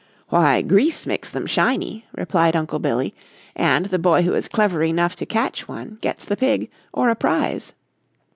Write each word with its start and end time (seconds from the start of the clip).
"Why, 0.29 0.63
grease 0.63 1.05
makes 1.05 1.29
them 1.29 1.45
shiny," 1.45 2.05
replied 2.15 2.55
Uncle 2.55 2.79
Billy, 2.79 3.13
"and 3.55 3.85
the 3.85 3.99
boy 3.99 4.23
who 4.23 4.33
is 4.33 4.47
clever 4.47 4.81
enough 4.81 5.15
to 5.17 5.27
catch 5.27 5.67
one 5.67 5.99
gets 6.01 6.25
the 6.25 6.35
pig, 6.35 6.71
or 6.91 7.09
a 7.11 7.15
prize." 7.15 7.73